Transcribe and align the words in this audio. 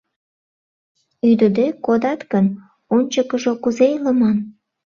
Ӱдыде 1.29 1.67
кодат 1.85 2.21
гын, 2.31 2.45
ончыкыжо 2.95 3.53
кузе 3.63 3.85
илыман? 3.95 4.37